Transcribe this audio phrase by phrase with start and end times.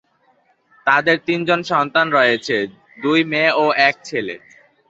[0.87, 2.55] তাদের তিনজন সন্তান রয়েছে,
[2.99, 4.35] দুই মেয়ে ও এক ছেলে।